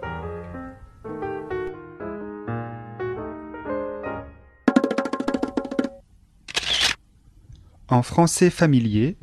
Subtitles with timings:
[7.89, 9.17] En français familier,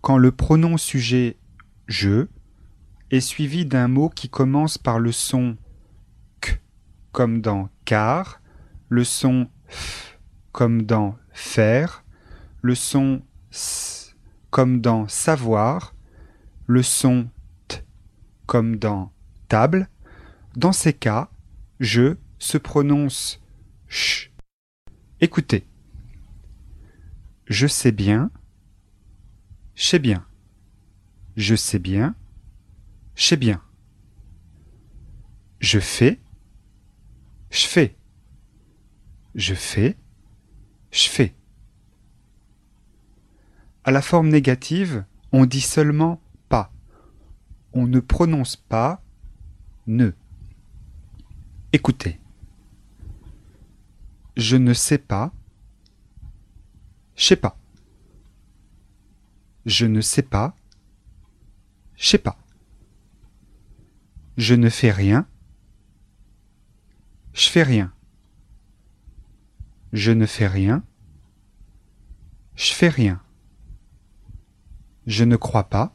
[0.00, 1.36] quand le pronom sujet
[1.88, 2.28] je
[3.10, 5.56] est suivi d'un mot qui commence par le son
[6.40, 6.60] k
[7.10, 8.40] comme dans car,
[8.88, 10.20] le son f
[10.52, 12.04] comme dans faire,
[12.62, 14.14] le son s
[14.50, 15.96] comme dans savoir,
[16.66, 17.28] le son
[17.66, 17.78] t
[18.46, 19.10] comme dans
[19.48, 19.88] table,
[20.54, 21.30] dans ces cas,
[21.80, 23.40] je se prononce
[23.88, 24.30] ch.
[25.20, 25.64] Écoutez.
[27.46, 28.30] Je sais bien.
[29.74, 30.24] sais bien.
[31.36, 32.14] Je sais bien.
[33.14, 33.62] sais bien.
[35.60, 36.20] Je fais.
[37.50, 37.96] Je fais.
[39.34, 39.96] Je fais.
[40.90, 41.34] Je fais.
[43.84, 46.72] À la forme négative, on dit seulement pas.
[47.74, 49.02] On ne prononce pas
[49.86, 50.12] ne.
[51.72, 52.18] Écoutez.
[54.36, 55.34] Je ne sais pas.
[57.16, 57.56] Je sais pas.
[59.66, 60.56] Je ne sais pas.
[61.96, 62.38] Je sais pas.
[64.36, 65.26] Je ne fais rien.
[67.32, 67.92] Je fais rien.
[69.92, 70.84] Je ne fais rien.
[72.56, 73.20] Je fais rien.
[75.06, 75.94] Je ne crois pas.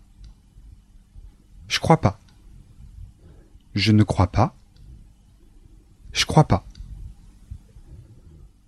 [1.68, 2.20] Je crois pas.
[3.76, 4.56] Je ne crois pas.
[6.12, 6.66] Je crois pas.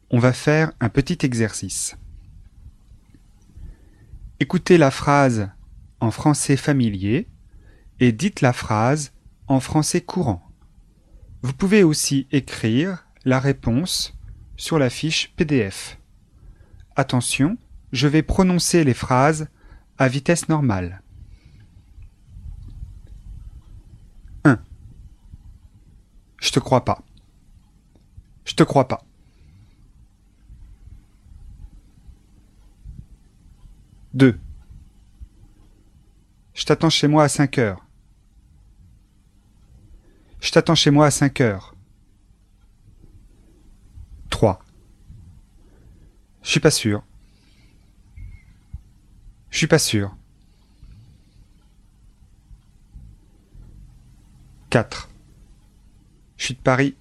[0.10, 1.96] On va faire un petit exercice.
[4.42, 5.52] Écoutez la phrase
[6.00, 7.28] en français familier
[8.00, 9.14] et dites la phrase
[9.46, 10.42] en français courant.
[11.44, 14.18] Vous pouvez aussi écrire la réponse
[14.58, 16.00] sur la fiche PDF.
[16.96, 17.56] Attention,
[17.92, 19.48] je vais prononcer les phrases
[20.00, 21.04] à vitesse normale.
[24.44, 24.58] 1.
[26.42, 27.04] Je te crois pas.
[28.46, 29.06] Je te crois pas.
[34.14, 34.38] 2.
[36.54, 37.86] Je t'attends chez moi à 5 heures.
[40.42, 41.76] Je t'attends chez moi à 5 heures.
[44.30, 44.64] 3.
[46.44, 47.04] Je suis pas sûr.
[49.50, 50.16] Je suis pas sûr.
[54.70, 55.10] 4.
[56.38, 56.96] Je suis de Paris.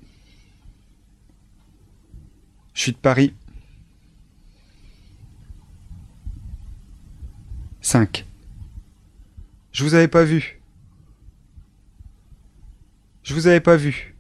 [2.75, 3.34] Je suis de Paris.
[7.90, 8.24] 5.
[9.72, 10.60] Je vous avais pas vu.
[13.24, 14.14] Je vous avais pas vu.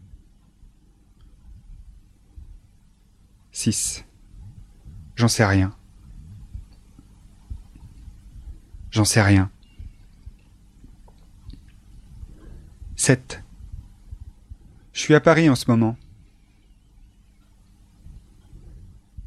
[3.52, 4.04] 6.
[5.14, 5.72] J'en sais rien.
[8.90, 9.52] J'en sais rien.
[12.96, 13.40] 7.
[14.92, 15.96] Je suis à Paris en ce moment.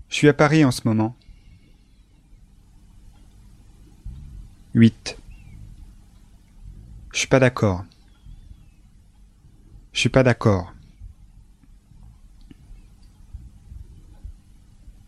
[0.09, 1.15] Je suis à Paris en ce moment.
[4.75, 5.17] 8.
[7.13, 7.85] Je suis pas d'accord.
[9.91, 10.73] Je suis pas d'accord.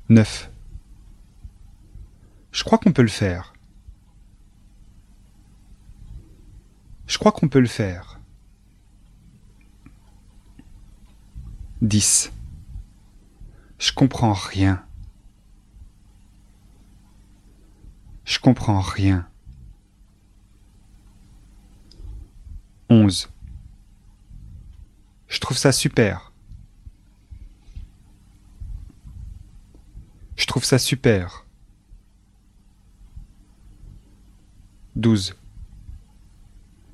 [0.10, 0.52] 9.
[2.52, 3.54] Je crois qu'on peut le faire.
[7.08, 8.20] Je crois qu'on peut le faire.
[11.82, 12.32] 10.
[13.80, 14.86] Je comprends rien.
[18.26, 19.28] Je comprends rien.
[22.90, 23.30] 11.
[25.28, 26.32] Je trouve ça super.
[30.36, 31.46] Je trouve ça super.
[34.96, 35.36] 12.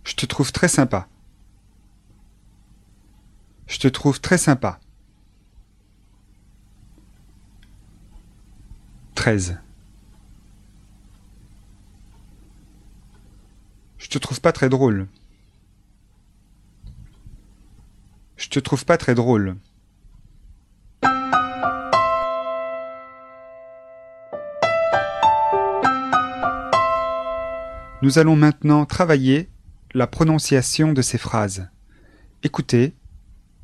[0.04, 1.08] Je te trouve très sympa.
[3.68, 4.80] Je te trouve très sympa.
[9.16, 9.60] 13.
[13.98, 15.08] Je te trouve pas très drôle.
[18.42, 19.56] Je te trouve pas très drôle.
[28.02, 29.48] Nous allons maintenant travailler
[29.94, 31.70] la prononciation de ces phrases.
[32.42, 32.96] Écoutez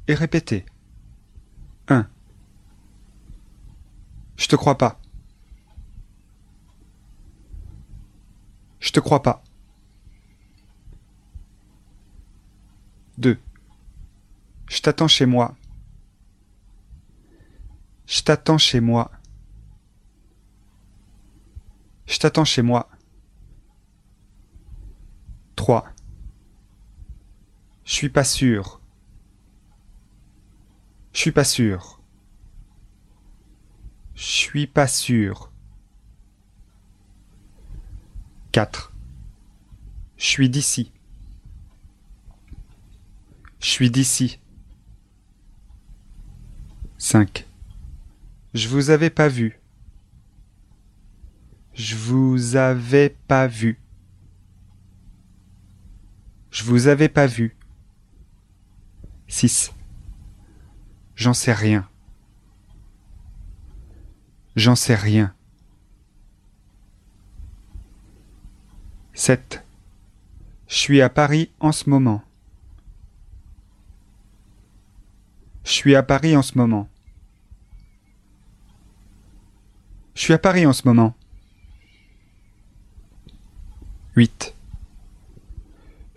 [0.07, 0.63] et répétez.
[1.87, 2.07] 1.
[4.35, 5.01] Je te crois pas.
[8.79, 9.43] Je te crois pas.
[13.17, 13.39] 2.
[14.67, 15.55] Je t'attends chez moi.
[18.05, 19.11] Je t'attends chez moi.
[22.05, 22.89] Je t'attends chez moi.
[25.55, 25.87] 3.
[27.83, 28.81] Je suis pas sûr.
[31.13, 32.01] Je suis pas sûr.
[34.15, 35.51] Je suis pas sûr.
[38.51, 38.93] 4.
[40.17, 40.91] Je suis d'ici.
[43.59, 44.39] Je suis d'ici.
[47.09, 47.47] 5.
[48.53, 49.61] Je vous avais pas vu.
[51.73, 53.79] Je vous avais pas vu.
[56.51, 57.55] Je vous avais pas vu.
[59.29, 59.71] 6.
[61.15, 61.87] J'en sais rien.
[64.57, 65.33] J'en sais rien.
[69.13, 69.63] 7.
[70.67, 72.21] Je suis à Paris en ce moment.
[75.63, 76.89] Je suis à Paris en ce moment.
[80.07, 81.15] Je suis à Paris en ce moment.
[84.17, 84.53] 8.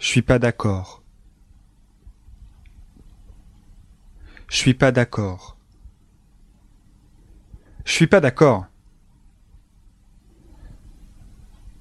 [0.00, 1.04] Je suis pas d'accord.
[4.48, 5.56] Je suis pas d'accord.
[7.84, 8.66] Je suis pas d'accord.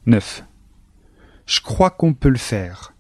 [0.06, 0.44] 9.
[1.48, 2.94] Je crois qu'on peut le faire.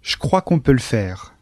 [0.00, 1.34] Je crois qu'on peut le faire.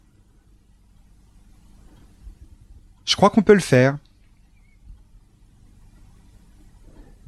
[3.05, 3.99] Je crois qu'on peut le faire.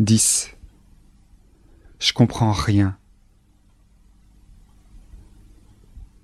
[0.06, 0.56] 10.
[1.98, 2.96] Je comprends rien.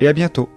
[0.00, 0.48] et à bientôt.